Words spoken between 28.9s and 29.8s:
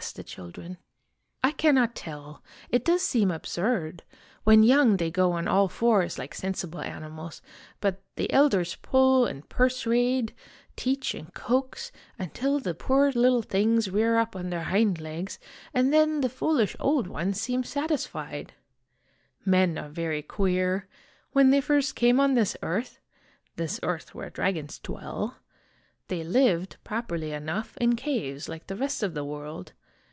of the world.